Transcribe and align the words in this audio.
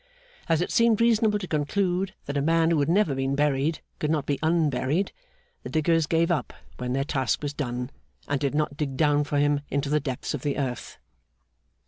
As 0.49 0.61
it 0.61 0.71
seemed 0.71 0.99
reasonable 0.99 1.37
to 1.37 1.47
conclude 1.47 2.15
that 2.25 2.35
a 2.35 2.41
man 2.41 2.71
who 2.71 2.79
had 2.79 2.89
never 2.89 3.13
been 3.13 3.35
buried 3.35 3.81
could 3.99 4.09
not 4.09 4.25
be 4.25 4.39
unburied, 4.41 5.11
the 5.61 5.69
diggers 5.69 6.07
gave 6.07 6.31
him 6.31 6.37
up 6.37 6.53
when 6.77 6.93
their 6.93 7.03
task 7.03 7.43
was 7.43 7.53
done, 7.53 7.91
and 8.27 8.39
did 8.41 8.55
not 8.55 8.75
dig 8.75 8.97
down 8.97 9.23
for 9.25 9.37
him 9.37 9.61
into 9.69 9.89
the 9.89 9.99
depths 9.99 10.33
of 10.33 10.41
the 10.41 10.57
earth. 10.57 10.97